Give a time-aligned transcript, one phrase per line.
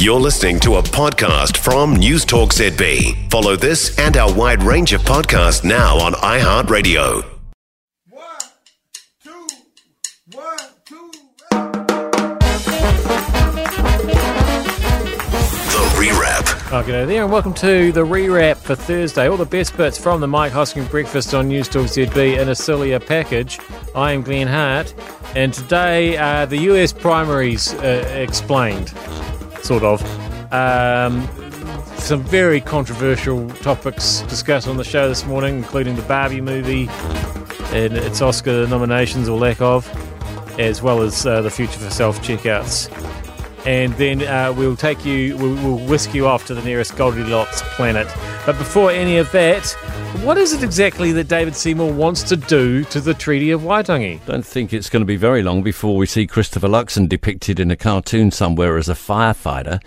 [0.00, 3.30] You're listening to a podcast from News Talk ZB.
[3.30, 7.22] Follow this and our wide range of podcasts now on iHeartRadio.
[8.08, 8.24] One,
[9.22, 9.46] two,
[10.32, 11.10] one, two.
[15.68, 16.72] The Rewrap.
[16.72, 19.28] Oh, g'day there, and welcome to the rewrap for Thursday.
[19.28, 22.54] All the best bits from the Mike Hosking Breakfast on News Talk ZB in a
[22.54, 23.58] sillier package.
[23.94, 24.94] I am Glenn Hart,
[25.36, 28.94] and today uh, the US primaries uh, explained,
[29.62, 30.02] sort of.
[30.52, 31.28] Um,
[31.96, 36.88] some very controversial topics discussed on the show this morning, including the Barbie movie
[37.72, 39.88] and its Oscar nominations or lack of,
[40.58, 42.88] as well as uh, the future for self checkouts
[43.66, 47.62] and then uh, we'll take you, we'll, we'll whisk you off to the nearest Goldilocks
[47.74, 48.08] planet.
[48.46, 49.76] But before any of that,
[50.18, 54.24] what is it exactly that David Seymour wants to do to the Treaty of Waitangi?
[54.26, 57.70] Don't think it's going to be very long before we see Christopher Luxon depicted in
[57.70, 59.80] a cartoon somewhere as a firefighter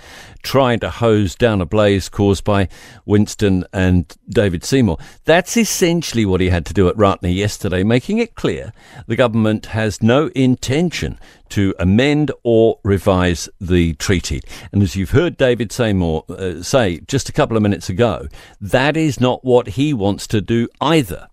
[0.43, 2.67] trying to hose down a blaze caused by
[3.05, 4.97] Winston and David Seymour.
[5.25, 8.73] That's essentially what he had to do at Ratana yesterday, making it clear
[9.07, 11.17] the government has no intention
[11.53, 14.41] to amend or revise the treaty.
[14.71, 18.27] And as you've heard David Seymour uh, say just a couple of minutes ago,
[18.59, 21.27] that is not what he wants to do either.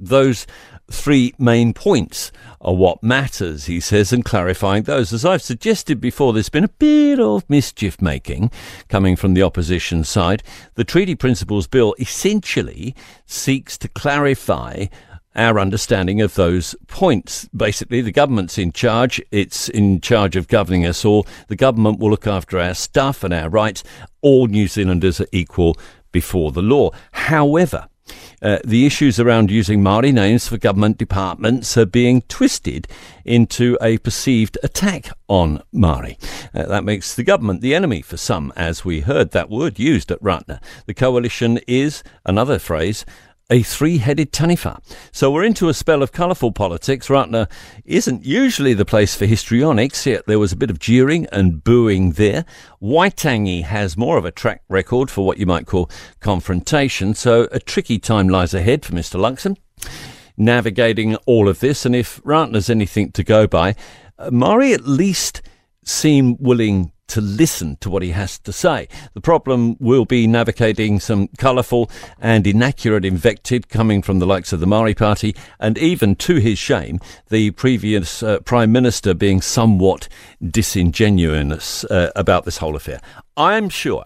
[0.00, 0.46] Those
[0.90, 5.12] three main points are what matters, he says, and clarifying those.
[5.12, 8.50] As I've suggested before, there's been a bit of mischief making
[8.88, 10.42] coming from the opposition side.
[10.76, 12.94] The Treaty Principles Bill essentially
[13.26, 14.86] seeks to clarify
[15.38, 17.48] our understanding of those points.
[17.56, 19.22] Basically, the government's in charge.
[19.30, 21.26] It's in charge of governing us all.
[21.46, 23.84] The government will look after our stuff and our rights.
[24.20, 25.76] All New Zealanders are equal
[26.12, 26.90] before the law.
[27.12, 27.88] However,
[28.40, 32.86] uh, the issues around using Maori names for government departments are being twisted
[33.24, 36.18] into a perceived attack on Maori.
[36.54, 40.10] Uh, that makes the government the enemy for some, as we heard that word used
[40.10, 40.60] at Ratana.
[40.86, 43.04] The coalition is, another phrase,
[43.50, 44.80] a three-headed taniwha.
[45.10, 47.08] So we're into a spell of colourful politics.
[47.08, 47.50] Ratana
[47.84, 52.12] isn't usually the place for histrionics, yet there was a bit of jeering and booing
[52.12, 52.44] there.
[52.82, 57.58] Waitangi has more of a track record for what you might call confrontation, so a
[57.58, 59.56] tricky time lies ahead for Mr Luxon,
[60.36, 63.74] navigating all of this, and if Ratana's anything to go by,
[64.18, 65.40] uh, Maori at least
[65.84, 68.88] seem willing to listen to what he has to say.
[69.14, 74.60] The problem will be navigating some colourful and inaccurate invective coming from the likes of
[74.60, 80.08] the Maori Party, and even to his shame, the previous uh, Prime Minister being somewhat
[80.46, 83.00] disingenuous uh, about this whole affair.
[83.36, 84.04] I'm sure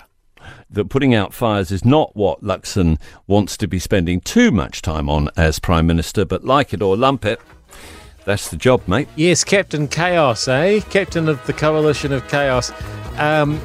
[0.71, 5.09] that putting out fires is not what Luxon wants to be spending too much time
[5.09, 7.41] on as Prime Minister, but like it or lump it,
[8.25, 9.09] that's the job, mate.
[9.17, 10.81] Yes, Captain Chaos, eh?
[10.91, 12.71] Captain of the Coalition of Chaos.
[13.19, 13.61] Um,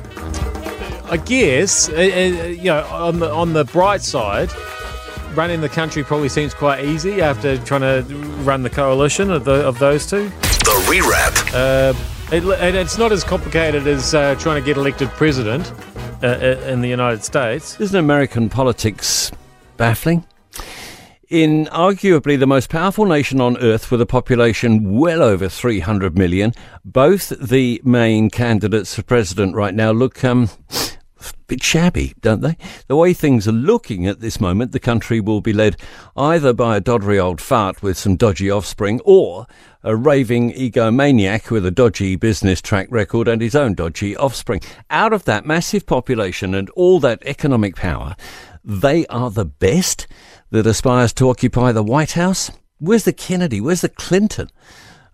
[1.10, 4.50] I guess, uh, uh, you know, on the, on the bright side,
[5.36, 8.02] running the country probably seems quite easy after trying to
[8.44, 10.28] run the coalition of, the, of those two.
[10.30, 11.54] The Rewrap.
[11.54, 11.94] Uh,
[12.36, 15.72] it, it- it's not as complicated as uh, trying to get elected president
[16.22, 17.80] uh, uh, in the United States.
[17.80, 19.32] Isn't American politics
[19.78, 20.26] baffling?
[21.30, 26.54] In arguably the most powerful nation on earth with a population well over 300 million,
[26.86, 30.50] both the main candidates for president right now look um,
[31.20, 32.56] a bit shabby, don't they?
[32.88, 35.76] The way things are looking at this moment, the country will be led
[36.16, 39.48] either by a doddery old fart with some dodgy offspring or
[39.84, 44.62] a raving egomaniac with a dodgy business track record and his own dodgy offspring.
[44.90, 48.16] Out of that massive population and all that economic power,
[48.68, 50.08] they are the best
[50.52, 52.52] that aspires to occupy the White House?
[52.80, 53.62] Where's the Kennedy?
[53.62, 54.50] Where's the Clinton?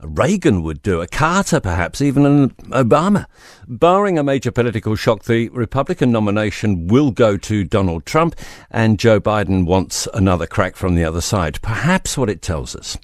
[0.02, 3.28] Reagan would do, a Carter perhaps, even an Obama.
[3.68, 8.36] Barring a major political shock, the Republican nomination will go to Donald Trump,
[8.72, 11.62] and Joe Biden wants another crack from the other side.
[11.62, 12.98] Perhaps what it tells us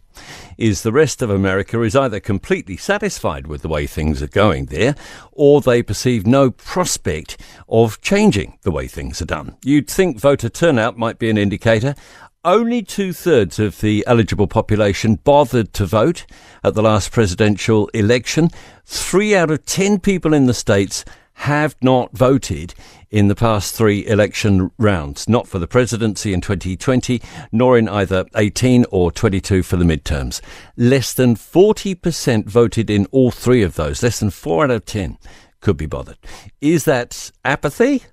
[0.60, 4.66] is the rest of America is either completely satisfied with the way things are going
[4.66, 4.94] there,
[5.32, 9.56] or they perceive no prospect of changing the way things are done.
[9.64, 11.96] You'd think voter turnout might be an indicator.
[12.44, 16.26] Only two thirds of the eligible population bothered to vote
[16.62, 18.50] at the last presidential election.
[18.86, 21.06] Three out of ten people in the states
[21.40, 22.74] have not voted
[23.10, 27.22] in the past three election rounds, not for the presidency in 2020,
[27.54, 30.42] nor in either 18 or 22 for the midterms.
[30.76, 34.04] Less than 40% voted in all three of those.
[34.04, 35.18] Less than four out of 10
[35.62, 36.18] could be bothered.
[36.60, 38.04] Is that apathy?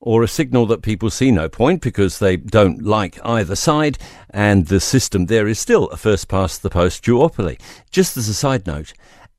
[0.00, 3.98] Or a signal that people see no point because they don't like either side,
[4.30, 7.58] and the system there is still a first past the post duopoly.
[7.90, 8.92] Just as a side note,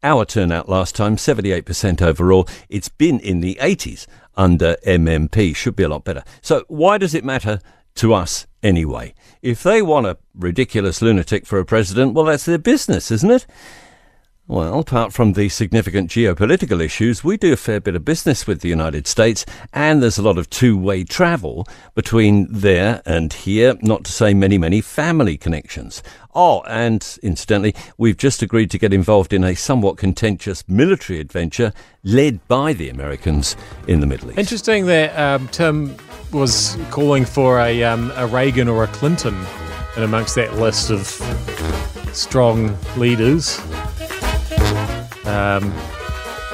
[0.04, 2.48] our turnout last time, 78% overall.
[2.70, 5.56] It's been in the 80s under MMP.
[5.56, 6.24] Should be a lot better.
[6.42, 7.60] So, why does it matter
[7.96, 9.14] to us anyway?
[9.42, 13.46] If they want a ridiculous lunatic for a president, well, that's their business, isn't it?
[14.50, 18.62] Well, apart from the significant geopolitical issues, we do a fair bit of business with
[18.62, 23.78] the United States, and there's a lot of two way travel between there and here,
[23.84, 26.02] not to say many, many family connections.
[26.34, 31.72] Oh, and incidentally, we've just agreed to get involved in a somewhat contentious military adventure
[32.04, 33.56] led by the Americans
[33.88, 34.40] in the Middle East.
[34.40, 35.96] Interesting that um, Tim
[36.34, 39.36] was calling for a, um, a Reagan or a Clinton
[39.96, 41.06] and amongst that list of
[42.14, 43.60] strong leaders
[45.30, 45.66] um,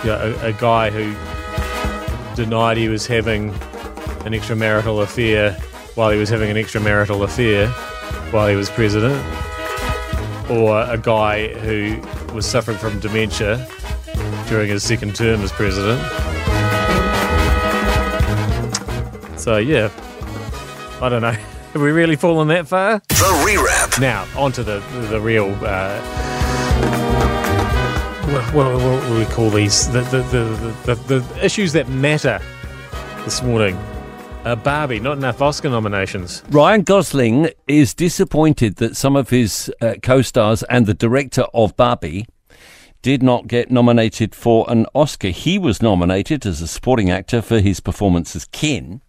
[0.04, 1.14] you know, a, a, guy who
[2.36, 3.50] denied he was having
[4.26, 5.54] an extramarital affair
[5.96, 7.68] while he was having an extramarital affair
[8.32, 9.16] while he was president,
[10.50, 12.02] or a guy who
[12.34, 13.66] was suffering from dementia
[14.48, 16.02] during his second term as president.
[19.40, 19.90] So yeah,
[21.02, 21.32] I don't know.
[21.74, 23.00] Have we really fallen that far?
[23.10, 24.00] The rewrap.
[24.00, 25.56] Now onto the the, the real.
[25.62, 27.45] Uh,
[28.34, 29.88] what, what, what we call these?
[29.92, 32.40] The, the, the, the, the issues that matter
[33.24, 33.76] this morning.
[34.44, 36.44] Uh, Barbie, not enough Oscar nominations.
[36.50, 41.76] Ryan Gosling is disappointed that some of his uh, co stars and the director of
[41.76, 42.28] Barbie
[43.02, 45.30] did not get nominated for an Oscar.
[45.30, 49.02] He was nominated as a supporting actor for his performance as Ken.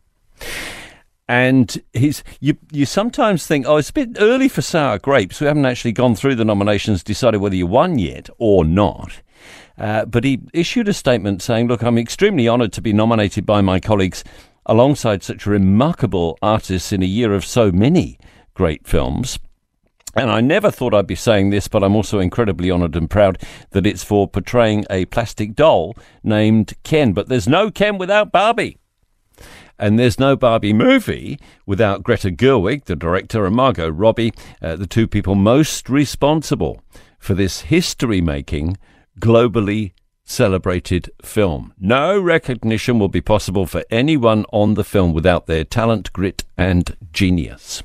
[1.29, 5.41] And he's you you sometimes think, oh, it's a bit early for sour grapes.
[5.41, 9.21] We haven't actually gone through the nominations, decided whether you won yet or not.
[9.79, 13.61] Uh, but he issued a statement saying, Look, I'm extremely honoured to be nominated by
[13.61, 14.25] my colleagues
[14.67, 18.19] alongside such remarkable artists in a year of so many
[18.55, 19.39] great films.
[20.15, 23.39] And I never thought I'd be saying this, but I'm also incredibly honoured and proud
[23.73, 25.95] that it's for portraying a plastic doll
[26.25, 27.13] named Ken.
[27.13, 28.79] But there's no Ken without Barbie.
[29.79, 34.33] And there's no Barbie movie without Greta Gerwig, the director, and Margot Robbie,
[34.63, 36.83] uh, the two people most responsible
[37.19, 38.79] for this history making,
[39.21, 39.93] globally
[40.25, 41.73] celebrated film.
[41.79, 46.97] No recognition will be possible for anyone on the film without their talent, grit, and
[47.13, 47.83] genius.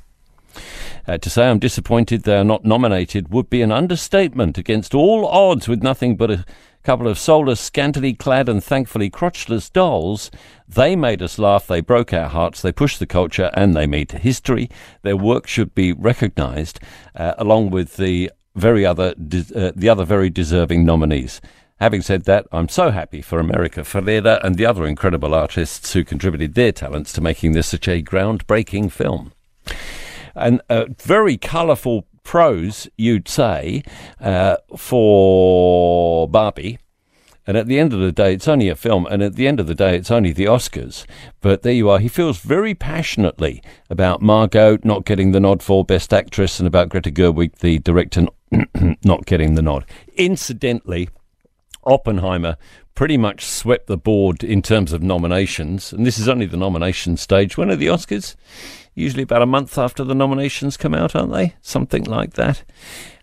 [1.07, 5.25] Uh, to say I'm disappointed they are not nominated would be an understatement against all
[5.25, 6.45] odds with nothing but a
[6.83, 10.31] couple of soulless, scantily clad, and thankfully crotchless dolls.
[10.67, 14.11] They made us laugh, they broke our hearts, they pushed the culture, and they made
[14.11, 14.69] history.
[15.01, 16.79] Their work should be recognised,
[17.15, 21.41] uh, along with the very other de- uh, the other very deserving nominees.
[21.79, 26.03] Having said that, I'm so happy for America Ferrera and the other incredible artists who
[26.03, 29.31] contributed their talents to making this such a groundbreaking film.
[30.35, 33.83] And a very colourful prose, you'd say,
[34.19, 35.01] uh, for
[36.31, 36.79] Barbie.
[37.47, 39.59] And at the end of the day, it's only a film, and at the end
[39.59, 41.05] of the day, it's only the Oscars.
[41.41, 41.97] But there you are.
[41.97, 46.89] He feels very passionately about Margot not getting the nod for Best Actress and about
[46.89, 48.27] Greta Gerwig, the director,
[49.03, 49.85] not getting the nod.
[50.17, 51.09] Incidentally,
[51.85, 52.57] Oppenheimer
[52.93, 57.17] pretty much swept the board in terms of nominations, and this is only the nomination
[57.17, 57.57] stage.
[57.57, 58.35] When are the Oscars?
[58.93, 61.55] usually about a month after the nominations come out, aren't they?
[61.61, 62.63] Something like that.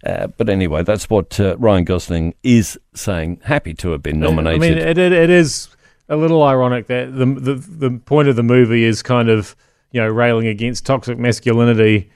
[0.04, 3.40] Uh, but anyway, that's what uh, Ryan Gosling is saying.
[3.44, 4.62] Happy to have been nominated.
[4.62, 5.68] I mean, it, it, it is
[6.08, 9.54] a little ironic that the, the the point of the movie is kind of
[9.92, 12.10] you know railing against toxic masculinity,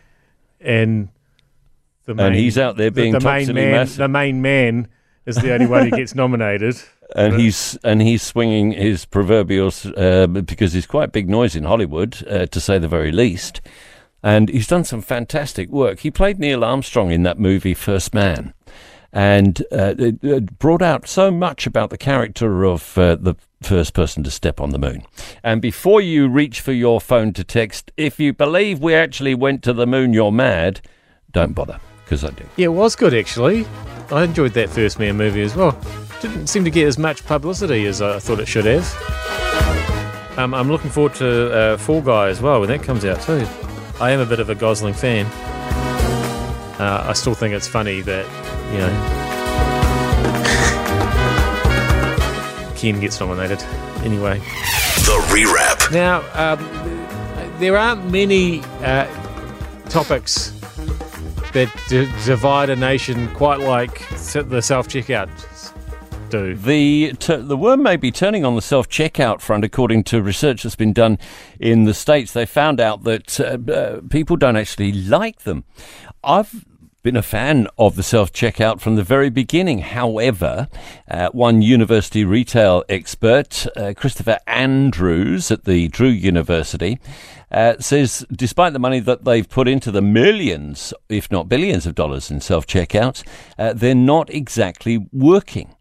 [0.60, 1.08] and
[2.06, 3.70] the main, and he's out there being the, the main man.
[3.72, 4.88] Mass- the main man
[5.26, 6.82] is the only one who gets nominated
[7.14, 12.26] and he's and he's swinging his proverbial uh, because he's quite big noise in Hollywood,
[12.28, 13.60] uh, to say the very least.
[14.22, 16.00] And he's done some fantastic work.
[16.00, 18.54] He played Neil Armstrong in that movie First Man,
[19.12, 23.94] and uh, it, it, brought out so much about the character of uh, the first
[23.94, 25.02] person to step on the moon.
[25.42, 29.64] And before you reach for your phone to text, if you believe we actually went
[29.64, 30.80] to the moon, you're mad.
[31.32, 32.44] Don't bother, because I do.
[32.56, 33.66] Yeah, it was good actually.
[34.10, 35.78] I enjoyed that First Man movie as well
[36.22, 40.38] didn't seem to get as much publicity as I thought it should have.
[40.38, 43.44] Um, I'm looking forward to uh, Fall Guy as well when that comes out too.
[44.00, 45.26] I am a bit of a Gosling fan.
[46.80, 48.24] Uh, I still think it's funny that
[48.72, 48.88] you know
[52.76, 53.60] Ken gets nominated
[54.04, 54.38] anyway.
[54.38, 55.92] The rewrap.
[55.92, 59.06] Now um, there aren't many uh,
[59.88, 60.52] topics
[61.52, 65.28] that d- divide a nation quite like the self checkout
[66.32, 66.54] do.
[66.56, 70.62] The t- the worm may be turning on the self checkout front, according to research
[70.62, 71.18] that's been done
[71.60, 72.32] in the states.
[72.32, 75.64] They found out that uh, uh, people don't actually like them.
[76.24, 76.64] I've
[77.02, 79.80] been a fan of the self checkout from the very beginning.
[79.80, 80.68] However,
[81.08, 86.98] uh, one university retail expert, uh, Christopher Andrews at the Drew University,
[87.52, 91.94] uh, says despite the money that they've put into the millions, if not billions of
[91.94, 93.22] dollars in self checkouts,
[93.58, 95.74] uh, they're not exactly working.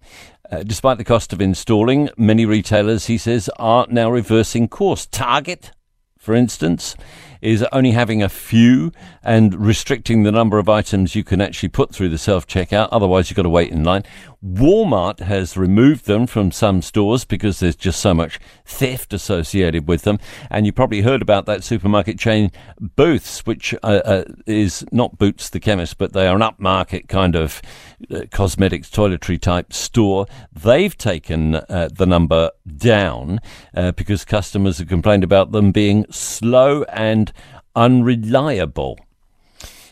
[0.51, 5.05] Uh, despite the cost of installing, many retailers, he says, are now reversing course.
[5.05, 5.71] Target,
[6.19, 6.97] for instance,
[7.41, 8.91] is only having a few
[9.23, 12.89] and restricting the number of items you can actually put through the self checkout.
[12.91, 14.03] Otherwise, you've got to wait in line.
[14.43, 20.01] Walmart has removed them from some stores because there's just so much theft associated with
[20.01, 20.17] them.
[20.49, 25.49] And you probably heard about that supermarket chain Booths, which uh, uh, is not Boots
[25.49, 27.61] the chemist, but they are an upmarket kind of
[28.09, 30.25] uh, cosmetics toiletry type store.
[30.51, 33.39] They've taken uh, the number down
[33.75, 37.31] uh, because customers have complained about them being slow and
[37.75, 38.97] unreliable.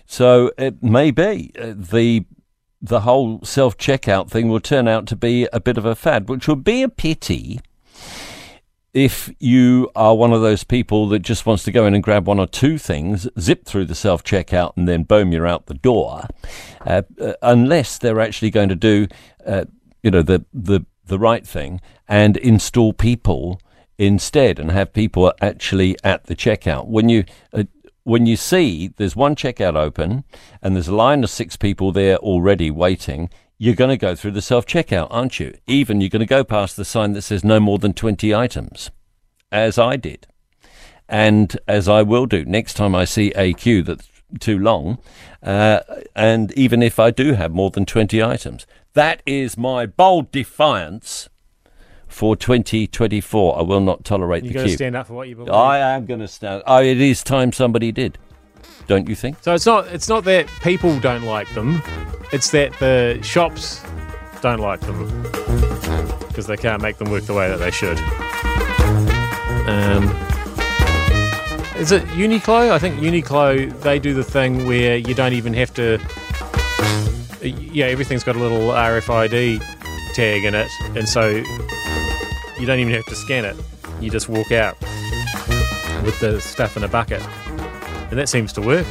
[0.07, 2.25] So it may be uh, the
[2.81, 6.29] the whole self checkout thing will turn out to be a bit of a fad,
[6.29, 7.59] which would be a pity
[8.93, 12.27] if you are one of those people that just wants to go in and grab
[12.27, 15.75] one or two things, zip through the self checkout, and then boom, you're out the
[15.75, 16.23] door.
[16.85, 19.07] Uh, uh, unless they're actually going to do,
[19.45, 19.65] uh,
[20.01, 23.61] you know, the the the right thing and install people
[23.97, 26.87] instead, and have people actually at the checkout.
[26.87, 27.63] When you uh,
[28.09, 30.23] when you see there's one checkout open
[30.61, 34.31] and there's a line of six people there already waiting, you're going to go through
[34.31, 35.55] the self checkout, aren't you?
[35.67, 38.89] Even you're going to go past the sign that says no more than 20 items,
[39.51, 40.25] as I did.
[41.07, 44.99] And as I will do next time I see a queue that's too long,
[45.43, 45.81] uh,
[46.15, 48.65] and even if I do have more than 20 items.
[48.93, 51.29] That is my bold defiance
[52.09, 53.57] for 2024.
[53.57, 54.75] I will not tolerate You the queue.
[54.75, 55.53] stand up for what you believe.
[55.53, 56.63] I am going to stand.
[56.67, 58.17] Oh, it is time somebody did.
[58.87, 59.37] Don't you think?
[59.41, 61.81] So it's not it's not that people don't like them,
[62.33, 63.81] it's that the shops
[64.41, 65.07] don't like them
[66.27, 67.97] because they can't make them work the way that they should.
[69.69, 70.05] Um,
[71.77, 72.71] is it Uniqlo?
[72.71, 75.99] I think Uniqlo they do the thing where you don't even have to.
[77.41, 79.61] Yeah, everything's got a little RFID
[80.15, 81.43] tag in it, and so
[82.59, 83.55] you don't even have to scan it.
[84.01, 84.79] You just walk out
[86.03, 87.21] with the stuff in a bucket
[88.09, 88.85] and that seems to work.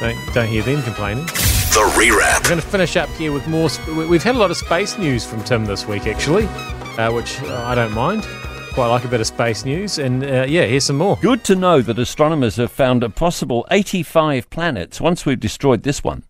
[0.00, 1.24] Don't, don't hear them complaining.
[1.26, 2.42] The rewrap.
[2.44, 3.68] We're going to finish up here with more.
[3.72, 6.46] Sp- we- we've had a lot of space news from Tim this week, actually,
[6.98, 8.26] uh, which uh, I don't mind.
[8.72, 11.16] Quite like a bit of space news, and uh, yeah, here's some more.
[11.22, 16.04] Good to know that astronomers have found a possible 85 planets once we've destroyed this
[16.04, 16.24] one.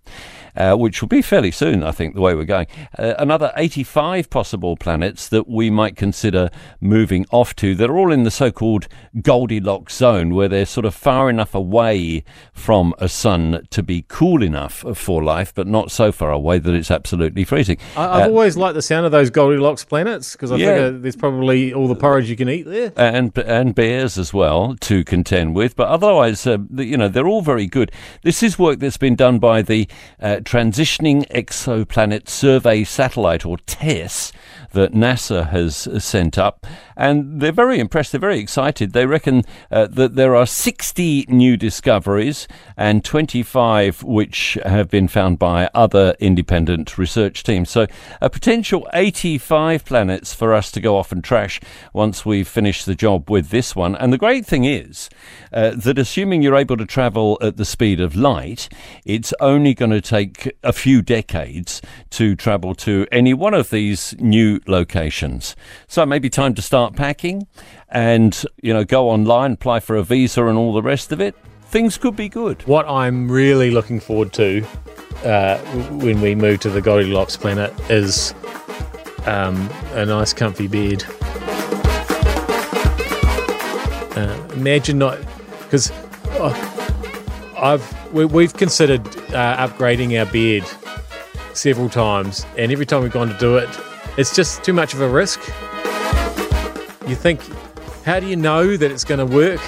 [0.56, 2.66] Uh, which will be fairly soon, I think, the way we're going.
[2.98, 6.48] Uh, another 85 possible planets that we might consider
[6.80, 8.88] moving off to that are all in the so called
[9.20, 14.42] Goldilocks zone, where they're sort of far enough away from a sun to be cool
[14.42, 17.76] enough for life, but not so far away that it's absolutely freezing.
[17.96, 20.76] I, I've Uh, always liked the sound of those Goldilocks planets because I Yeah.
[20.90, 22.92] think there's probably all the porridge you can eat there.
[22.96, 25.76] and and bears as well to contend with.
[25.76, 27.90] But otherwise, uh, the- you know, they're all very good.
[28.22, 29.88] This is work that's been done by the
[30.22, 34.30] uh, Transitioning Exoplanet Survey Satellite, or TESS,
[34.76, 36.66] that NASA has uh, sent up,
[36.96, 38.12] and they're very impressed.
[38.12, 38.92] They're very excited.
[38.92, 45.38] They reckon uh, that there are 60 new discoveries and 25 which have been found
[45.38, 47.70] by other independent research teams.
[47.70, 47.86] So,
[48.20, 51.58] a potential 85 planets for us to go off and trash
[51.94, 53.96] once we've finished the job with this one.
[53.96, 55.08] And the great thing is
[55.52, 58.68] uh, that assuming you're able to travel at the speed of light,
[59.06, 61.80] it's only going to take a few decades
[62.10, 65.56] to travel to any one of these new locations.
[65.86, 67.46] So, maybe time to start packing
[67.88, 71.34] and, you know, go online, apply for a visa and all the rest of it.
[71.62, 72.62] Things could be good.
[72.66, 74.64] What I'm really looking forward to
[75.24, 75.58] uh,
[75.90, 78.34] when we move to the Goldilocks planet is
[79.26, 81.04] um, a nice, comfy bed.
[84.16, 85.18] Uh, imagine not
[85.64, 85.90] because
[87.58, 90.64] I've we, we've considered uh, upgrading our bed
[91.54, 93.68] several times, and every time we've gone to do it,
[94.16, 95.40] it's just too much of a risk.
[97.06, 97.40] You think,
[98.04, 99.60] how do you know that it's going to work?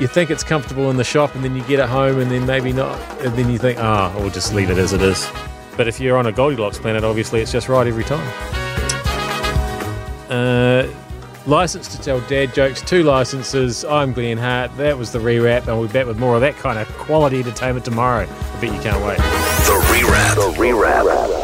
[0.00, 2.44] you think it's comfortable in the shop and then you get it home and then
[2.44, 5.30] maybe not and then you think ah we'll just leave it as it is
[5.76, 8.26] but if you're on a goldilocks planet obviously it's just right every time
[10.30, 10.86] uh,
[11.46, 15.78] license to tell dad jokes two licenses i'm glenn hart that was the rewrap and
[15.78, 18.80] we'll be back with more of that kind of quality entertainment tomorrow i bet you
[18.80, 20.34] can't wait The rewrap.
[20.34, 21.43] The rewrap.